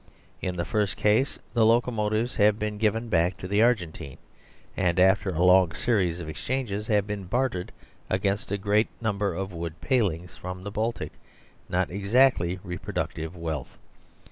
In 0.41 0.55
the 0.55 0.65
first 0.65 0.97
case 0.97 1.37
the 1.53 1.63
locomotives 1.63 2.37
have 2.37 2.57
been 2.57 2.79
given 2.79 3.07
back 3.07 3.37
to 3.37 3.47
the 3.47 3.61
Argentine, 3.61 4.17
and 4.75 4.99
after 4.99 5.29
a 5.29 5.43
long 5.45 5.73
series 5.73 6.19
of 6.19 6.27
exchanges 6.27 6.87
have 6.87 7.05
been 7.05 7.25
bartered 7.25 7.71
against 8.09 8.51
a 8.51 8.57
great 8.57 8.89
number 8.99 9.35
of 9.35 9.53
wood 9.53 9.79
palings 9.79 10.35
from 10.35 10.63
the 10.63 10.71
Baltic 10.71 11.11
not 11.69 11.91
exactly 11.91 12.57
reproductive 12.63 13.37
wealth. 13.37 13.77